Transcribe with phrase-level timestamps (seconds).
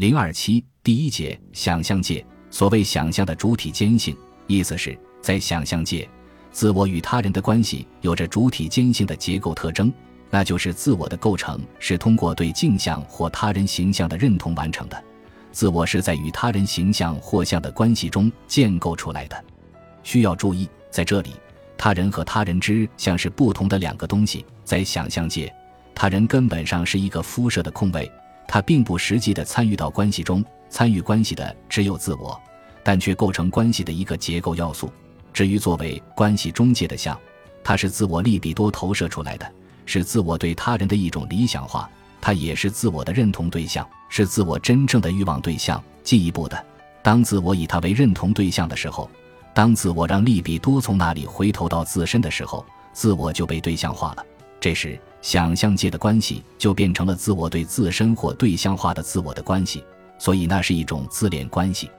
[0.00, 6.08] 零二七第一节想象界，所谓想象的主体间性，意思是，在想象界，
[6.50, 9.92] 自我与他人的关系有着主体间性的结构特征，
[10.30, 15.04] 那就是自我的构成是通过对镜像或他人形象的认同完成的。
[15.52, 19.44] 自我是在与他人形象或像的关系中建构出来的。
[20.02, 21.32] 需要注意，在这里，
[21.76, 24.46] 他人和他人之像是不同的两个东西。
[24.64, 25.54] 在想象界，
[25.94, 28.10] 他人根本上是一个肤色的空位。
[28.46, 32.40] 他并不实际的参与到关系中，参与关系的只有自我，
[32.82, 34.90] 但却构成关系的一个结构要素。
[35.32, 37.18] 至于作为关系中介的像，
[37.62, 39.50] 它是自我利比多投射出来的，
[39.86, 41.88] 是自我对他人的一种理想化，
[42.20, 45.82] 它也是自我的认同对象，是自我真正的欲望对象。
[46.02, 46.64] 进一步的，
[47.02, 49.08] 当自我以他为认同对象的时候，
[49.54, 54.24] 当自我让利比多从那里回头到自身的时候，自我就被对象化了。
[54.60, 54.98] 这时。
[55.22, 59.84] 想象界的关系就变成了自我对自身或对象化的自我的关系，
[60.18, 61.90] 所以那是一种自恋关系。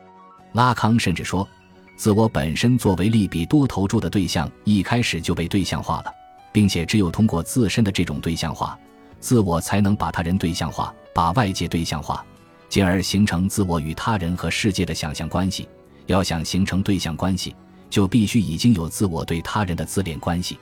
[0.54, 1.48] 拉康甚至说，
[1.96, 6.12] 自我本身作为利比多投注的对象，一开始就被对象化了，
[6.52, 8.76] 并且只有通过自身的这种对象化，
[9.20, 12.26] 自我才能把他人对象化，把外界对象化，
[12.70, 15.70] 进而形成自我与他人和世界的想象关系。
[16.08, 17.56] 要想形成对象关系，
[17.88, 20.58] 就必须已经有自我对他人的自恋关系，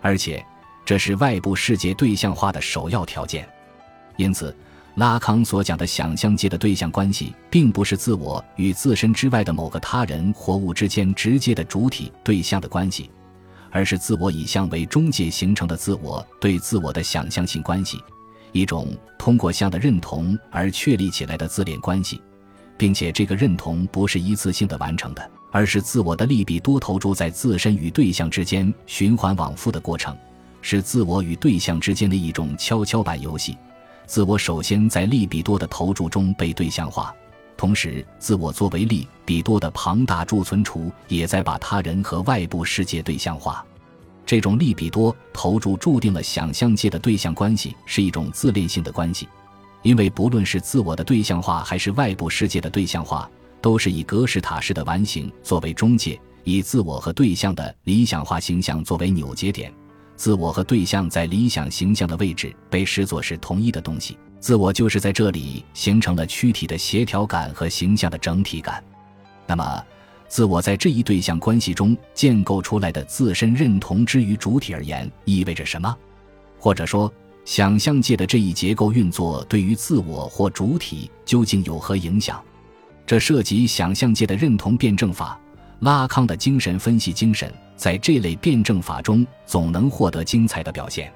[0.00, 0.42] 而且。
[0.84, 3.48] 这是外部世界对象化的首要条件，
[4.16, 4.54] 因此，
[4.96, 13.08] 拉康所讲的想象界的对象关系，并不是自我与自身之外的某个他人或物之间直接的主体对象的关系，
[13.70, 18.02] 而是自我以相为中介形成的自我对自我的想象性关系，
[18.50, 22.20] 一种通过相的认同而确立起来的自恋关系，
[22.76, 30.16] 并且这个认同不是一次性的完成的，而是自我的利弊多投注在自身与对象之间循环往复的过程。
[30.62, 33.56] 是自我与对象之间的一种跷跷板游戏。
[34.06, 37.14] 自我首先在利比多的投注中被对象化，
[37.56, 43.64] 同时，自我作为利比多的庞大贮存储，也在把他人和外部世界对象化。
[44.26, 49.28] 这种利比多投注注定了想象界的对象关系是一种自恋性的关系，
[49.82, 53.28] 因为不论是自我的对象化还是外部世界的对象化，
[53.60, 59.72] 都是以格式塔式的完形作为中介，以自我和对象的理想化形象作为扭结点。
[60.20, 68.84] 自我和对象在理想形象的位置被视作是同一的东西，自我就是在这里形成了躯体的协调感和形象的整体感。
[69.46, 69.82] 那么，
[70.28, 75.96] 自我在这一对象关系中建构出来的自身认同之于主体而言意味着什么？
[76.58, 77.10] 或者说，
[77.46, 82.38] 想象界的这一结构运作对于自我或主体究竟有何影响？
[83.06, 85.40] 这涉及想象界的认同辩证法。
[85.80, 91.10] 拉康的精神分析精神在这类辩证法中总能获得精彩的表现。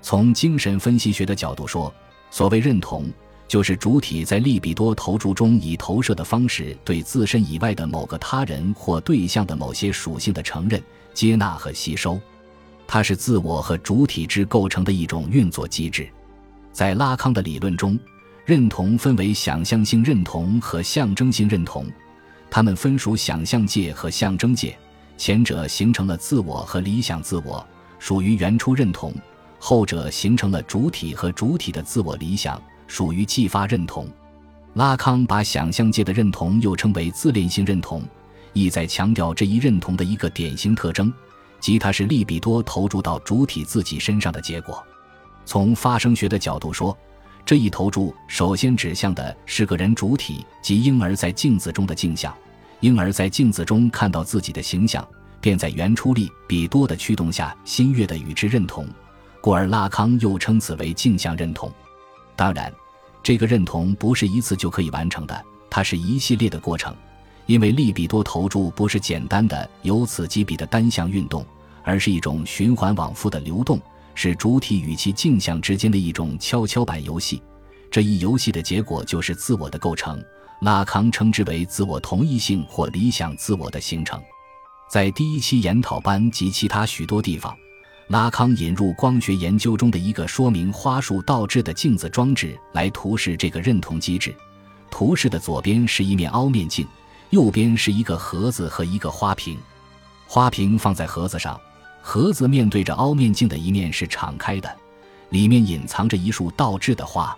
[0.00, 1.92] 从精神分析学的角度说，
[2.30, 3.06] 所谓认同，
[3.46, 10.82] 就是主体在利比多投注中以投射的方式对自身以外的某个他人或对象的某些属性的承认、
[11.12, 12.18] 接纳和吸收。
[12.86, 16.08] 它是自我和主体之构成的一种运作机制。
[16.72, 17.98] 在拉康的理论中，
[18.46, 21.84] 认同分为想象性认同和象征性认同。
[22.50, 24.76] 他们分属想象界和象征界，
[25.16, 27.64] 前者形成了自我和理想自我，
[27.98, 29.12] 属于原初认同；
[29.58, 34.08] 后者形成了主体和主体的自我理想，属于继发认同。
[34.74, 38.02] 拉康把想象界的认同又称为自恋性认同，
[38.52, 41.12] 意在强调这一认同的一个典型特征，
[41.60, 44.82] 即它是利比多投注到主体自己身上的结果。
[45.44, 46.96] 从发生学的角度说。
[47.48, 52.36] 这一投注首先指向的是个人主体及婴儿在镜子中的镜像，
[52.80, 55.02] 婴儿在镜子中看到自己的形象，
[55.40, 58.86] 便在原初力比多的驱动下心悦地与之认同，
[59.40, 61.72] 故而拉康又称此为镜像认同。
[62.36, 62.70] 当然，
[63.22, 66.94] 这个认同不是一次就可以完成的，它是一系列的过程，
[67.46, 71.42] 因为利比多投注不是简单的由此及彼的单向运动，
[71.82, 73.80] 而是一种循环往复的流动。
[74.20, 77.40] 是主体与其镜像之间的一种跷跷板游戏，
[77.88, 80.20] 这一游戏的结果就是自我的构成。
[80.62, 84.20] 拉康称之为自我同一性或理想自我的形成。
[84.90, 87.56] 在第一期研讨班及其他许多地方，
[88.08, 94.34] 拉康引入光学研究中的一个说明花束倒置的镜子装置来图示这个认同机制。
[94.90, 96.84] 图示的左边是一面凹面镜，
[97.30, 99.56] 右边是一个盒子和一个花瓶，
[100.26, 101.56] 花瓶放在盒子上。
[102.10, 104.76] 盒子面对着凹面镜的一面是敞开的，
[105.28, 107.36] 里面隐藏着一束倒置的花，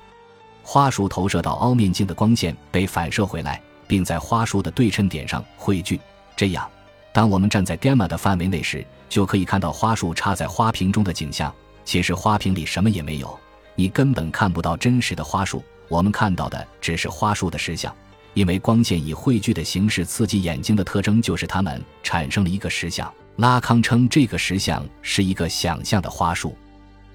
[0.62, 6.00] 花束投射到凹面镜的光线被反射回来，并在花束的对称点上汇聚。
[6.37, 6.70] 这样，
[7.12, 11.52] 当我们站在 gamma 的范围内时，就可以看到花束插在花瓶中的景象。
[11.84, 13.37] 其实花瓶里什么也没有，
[13.75, 17.93] 你根本看不到真实的花束，我们看到的只是花束的实像，
[18.34, 23.12] 因为光线以汇聚的形式刺激眼睛的特征就是它们产生了一个实像。
[23.40, 26.54] 拉康称这个实像是一个想象的花束。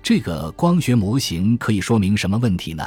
[0.02, 2.84] 这个光学模型可以说明什么问题呢？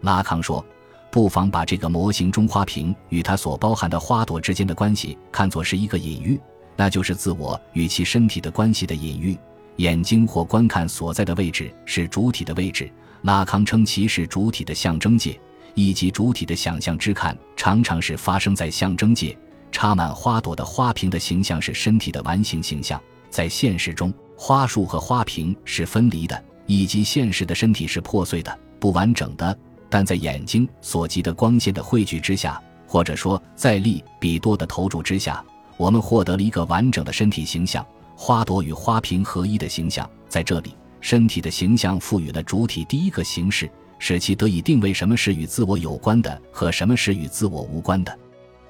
[0.00, 0.64] 拉康说，
[1.10, 6.40] 不妨把这个模型中花瓶与它所包含的花朵之间的关系看作是一个隐喻，
[6.74, 9.38] 那就是自我与其身体的关系的隐喻。
[9.76, 12.90] 眼睛或观看所在的位置是主体的位置。
[13.20, 15.38] 拉康称其是主体的象征界，
[15.74, 19.36] 以及主体的想象之看常常是发生在象征界。
[19.72, 29.58] 插满花朵的花瓶的形象是身体的完形形象，在现实中，花束和花瓶是分离的，以及现实的身体是破碎的、不完整的。
[29.88, 35.44] 但在眼睛所及的光线的汇聚之下，或者说在利比多的投注之下，
[35.76, 37.84] 我们获得了一个完整的身体形象，
[38.14, 40.08] 花朵与花瓶合一的形象。
[40.28, 40.76] 在这里。
[41.04, 43.68] 身体的形象赋予了主体第一个形式，
[43.98, 48.16] 使其得以定位什么是与自我有关的和什么是与自我无关的。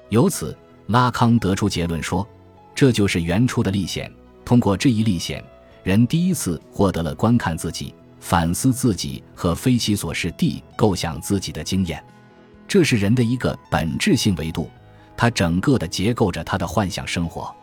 [0.09, 0.57] 由此，
[0.87, 2.27] 拉康得出结论说，
[2.75, 4.11] 这就是原初的历险。
[4.45, 5.43] 通过这一历险，
[5.83, 12.03] 人第一次获得了观看自己、反思自己和非其所是地构想自己的经验。
[12.67, 14.69] 这是人的一个本质性维度，
[15.15, 17.53] 它整个的结构着他的幻想生活。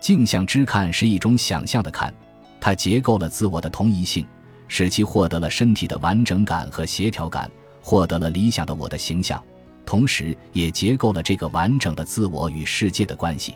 [0.00, 2.12] 镜像之看是一种想象的看。
[2.60, 4.26] 它结构了自我的同一性，
[4.66, 7.48] 使其获得了身体的完整感和协调感，
[7.80, 9.40] 获得了理想的我的形象，
[9.88, 13.54] 同时也结构了这个完整的自我与世界的关系。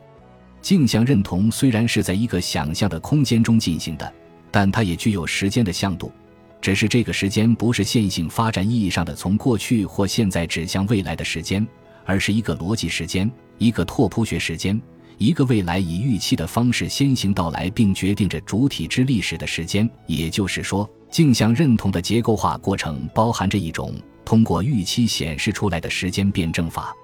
[0.63, 4.11] 镜像认同虽然是在一个想象的空间中进行的，
[4.51, 6.11] 但它也具有时间的向度，
[6.59, 11.69] 只是这个时间不是线性发展意义上的从过去或现在指向未来的时间，
[12.07, 14.81] 而是一个逻辑时间，一个拓扑学时间。
[15.19, 19.89] 一个未来以预期的方式先行到来，并决定着主体之历史的时间。
[20.07, 23.95] 也就是说，镜像认同的结构化过程包含着一种
[24.25, 26.95] 通过预期显示出来的时间辩证法。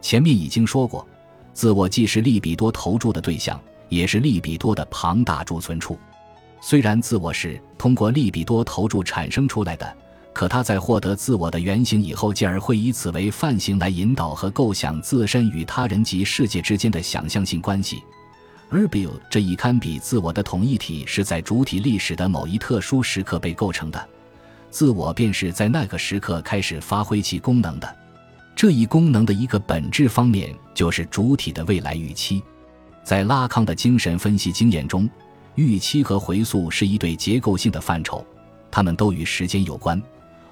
[0.00, 1.06] 前面已经说过，
[1.52, 5.98] 自我既是利比多投注的对象，也是利比多的庞大贮存处。
[6.60, 9.96] 虽然自我是通过利比多投注产生出来的。
[10.34, 18.04] 可他在获得自我的原型以后，进而会以此为范型来引导和构想自身与他人及世界之间的想象性关系。
[18.68, 24.08] 而 b i l 这一堪比自我的统一体是在主体历史的某一特殊时刻被构成的，
[24.70, 27.96] 自我便是在那个时刻开始发挥其功能的。
[28.54, 32.42] 这一功能的一个本质方面就是主体的未来预期。
[33.04, 35.08] 在拉康的精神分析经验中，
[35.54, 38.26] 预期和回溯是一对结构性的范畴，
[38.70, 40.00] 它们都与时间有关。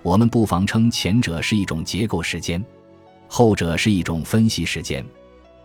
[0.03, 2.65] 我们不妨称前者是一种结构时间，
[3.27, 5.05] 后者是一种分析时间。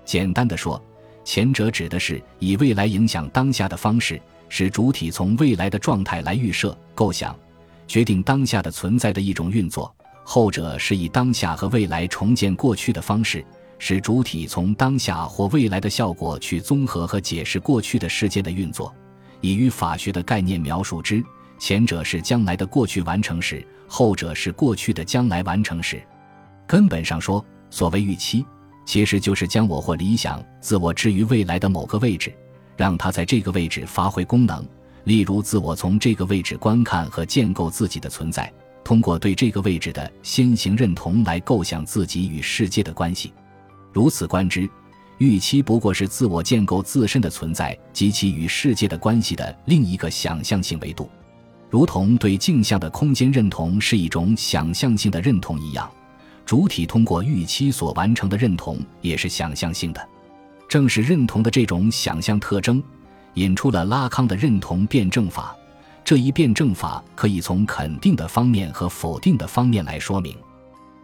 [0.03, 0.83] 简单的说，
[1.24, 4.19] 前者指的是以未来影响当下的方式，
[4.50, 7.38] 使主体从未来的状态来预设、构想、
[7.87, 9.91] 决定当下的存在的一种运作；
[10.23, 13.45] 后者是以当下和未来重建过去的方式，
[13.79, 18.93] 使主体从当下或未来的效果去综合和解释过去的世界的运作。
[19.41, 21.23] 以与法学的概念描述之。
[21.59, 26.01] 前者是将来的过去完成时，后者是过去的将来完成时。
[26.65, 28.43] 根本上说，所谓预期，
[28.83, 32.33] 其实就是将我或理想自我置于未来的某个位置，
[32.75, 34.67] 让它在这个位置发挥功能。
[35.03, 38.51] 例如，自我从这个位置观看和建构自己的存在，
[38.83, 43.33] 通过对这个位置的先行认同来构想自己与世界的关系。
[43.92, 44.69] 如此观之，
[45.17, 51.10] 预期不过是自我建构自身的存在及其与世界的关系的另一个想象性维度。
[51.70, 55.89] 如同对镜像的空间认同是一种想象性的认同一样，
[56.46, 60.10] 主体通过预期所完成的认同也是想象性的。
[60.67, 62.81] 正是认同的这种想象特征，
[63.35, 65.55] 引出了拉康的认同辩证法。
[66.03, 70.35] 这一辩证法可以从肯定的方面和否定的方面来说明。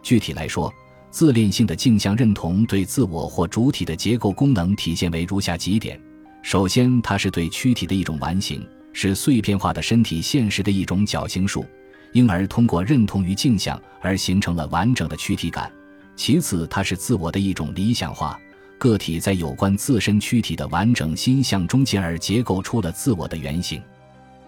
[0.02, 0.72] 具体来说，
[1.10, 6.00] 自恋性的镜像认同对自我或主体的结构功能体现为如下几点：
[6.42, 8.66] 首先，它是对躯体的一种完形。
[8.94, 11.64] 是碎片化的身体现实的一种矫形术，
[12.12, 15.70] 因而通过认同于镜像而形成了完整的躯体感。
[16.16, 18.36] 其次，它是自我的一种理想化，
[18.78, 23.82] 个体在有关自身躯体的完整心象中，进而结构出了自我的原型，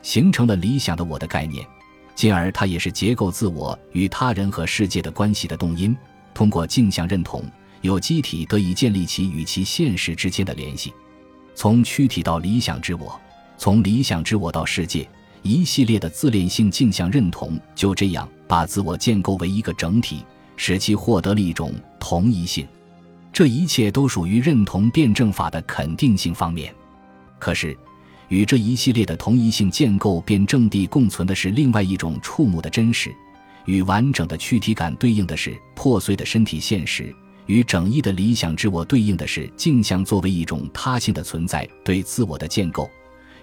[0.03, 1.67] 形成了理想的我的概念。
[2.15, 5.97] 进而，它也是结构自我与他人和世界的关系的动因。
[6.33, 7.43] 通过镜像认同，
[7.81, 10.93] 有机体得以建立起与其现实之间的联系，
[11.55, 13.21] 从躯体到理想之我。
[13.59, 15.09] 从理想之我到世界，
[15.43, 20.25] 一系列的自恋性镜像认同就这样把自我建构为一个整体，
[20.57, 22.67] 使其获得了一种同一性。
[23.33, 26.75] 这一切都属于认同辩证法的肯定性方面。
[27.39, 27.77] 可是，
[28.29, 33.15] 与这一系列的同一性建构辩证地共存的是另外一种触目的真实，
[33.67, 37.15] 与完整的躯体感对应的是破碎的身体现实，
[37.47, 42.91] 与整一的理想之我对应的是镜像作为一种他性的存在对自我的建构，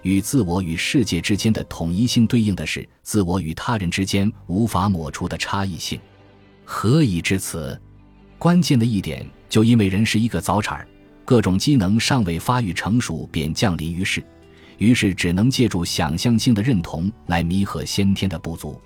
[0.02, 5.98] 与自我与世界之间的统一性对应的是自我与他人之间无法抹除的差异性。
[6.64, 7.78] 何以至此？
[8.38, 10.88] 关键的一点，就因为人是一个早产儿，
[11.24, 14.22] 各种机能尚未发育成熟便降临于世，
[14.78, 18.80] 于是只能借助想象性的认同来弥合先天的不足。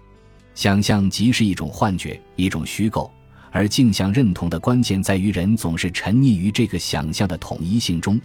[0.54, 3.10] 想象即是一种幻觉，一种虚构，
[3.50, 8.20] 而镜像认同的关键在于人总是沉溺于这个想象的统一性中，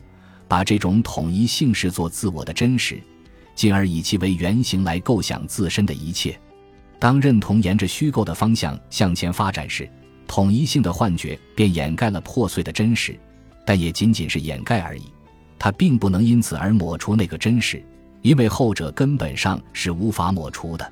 [0.48, 3.02] 把这种统一性视作自我的真实，
[3.56, 6.38] 进而以其为原型来构想自身的一切。
[7.00, 9.90] 当认同沿着虚构的方向向前发展时，
[10.28, 13.18] 统一性的幻觉便掩盖了破碎的真实，
[13.66, 15.04] 但也仅仅是掩盖而已，
[15.58, 17.84] 它并不能因此而抹除那个真实，
[18.22, 20.92] 因为后者根本上是无法抹除的。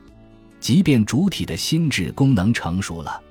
[0.60, 3.22] 即便主体的心智功能成熟了，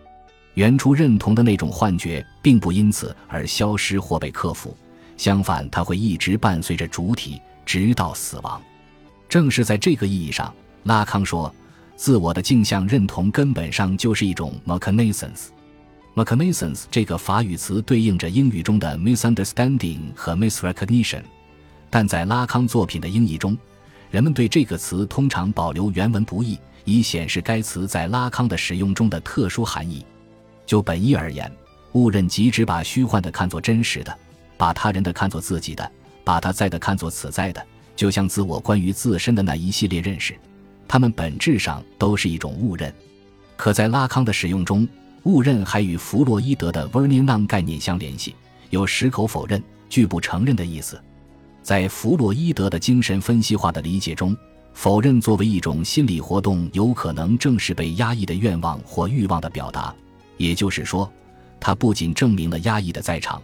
[0.55, 4.77] 原初认同的那种幻觉并不因此而消失或被克服，
[5.17, 8.63] 相反，它会一直伴随着主体直到死亡。
[9.29, 11.53] 正是在这个意义上，拉康说，
[11.97, 15.31] 自我的镜像认同根本上就是一种 mechanism。
[16.15, 21.23] Mechanisms 这个法语词对应着英语中的 misunderstanding 和 misrecognition，
[21.91, 23.57] 但在拉康作品的英译中，
[24.11, 26.59] 人们对这个词通常保留原文不译。
[26.87, 30.05] 以显示该词在拉康的使用中的特殊含义。
[30.67, 31.51] 就本意而言，
[31.93, 34.15] 误认即指把虚幻的看作真实的，
[34.59, 35.91] 把他人的看作自己的，
[36.25, 37.67] 把他在的看作此在的，
[37.97, 40.37] 就像自我关于自身的那一系列认识，
[40.87, 42.95] 它们本质上都是一种误认。
[43.57, 44.87] 可在拉康的使用中，
[45.25, 48.35] 误认还与弗洛伊德的 v e r n i n a n 概念相联系，
[48.71, 51.01] 有矢口否认、拒不承认的意思。
[51.63, 54.37] 在弗洛伊德的精神分析化的理解中。
[54.75, 59.95] 否认作为一种心理活动，有可能正是被压抑的愿望或欲望的表达。
[60.37, 61.09] 也就是说，
[61.61, 63.41] 它不仅证明了压抑的在场，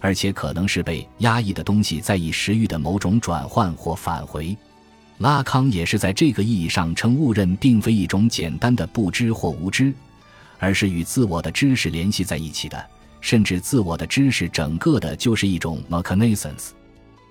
[0.00, 4.56] 而且可能是被压抑的东西在以食欲的某种转换或返回。
[5.18, 9.92] 拉康也是在这个意义上称误认并非一种简单的不知或无知，
[10.60, 12.86] 而是与自我的知识联系在一起的，
[13.20, 16.68] 甚至自我的知识整个的就是一种 mechanisms。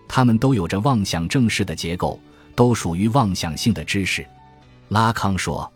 [0.10, 2.20] 它们都有着妄想正式的结构。
[2.56, 4.28] 都属于妄想性的知识，
[4.90, 5.72] 拉康说。